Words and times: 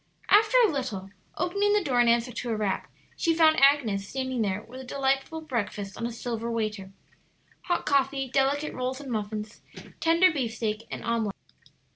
After 0.31 0.57
a 0.65 0.71
little, 0.71 1.11
opening 1.37 1.73
the 1.73 1.83
door 1.83 1.99
in 2.01 2.07
answer 2.07 2.31
to 2.31 2.49
a 2.49 2.55
rap, 2.55 2.87
she 3.15 3.35
found 3.35 3.59
Agnes 3.61 4.07
standing 4.09 4.41
there 4.41 4.63
with 4.63 4.81
a 4.81 4.83
delightful 4.83 5.41
breakfast 5.41 5.95
on 5.95 6.07
a 6.07 6.11
silver 6.11 6.49
waiter 6.49 6.91
hot 7.65 7.85
coffee, 7.85 8.27
delicate 8.27 8.73
rolls 8.73 8.99
and 8.99 9.11
muffins, 9.11 9.61
tender 9.99 10.31
beefsteak, 10.33 10.87
and 10.89 11.05
omelet. 11.05 11.35